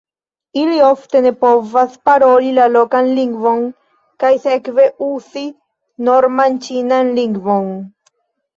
Ili 0.59 0.77
ofte 0.85 1.19
ne 1.25 1.31
povas 1.43 1.97
paroli 2.09 2.49
la 2.55 2.65
lokan 2.77 3.11
lingvon 3.19 3.61
kaj 4.25 4.33
sekve 4.47 4.89
uzi 5.11 5.47
norman 6.11 6.61
ĉinan 6.67 7.17
lingvon. 7.23 7.73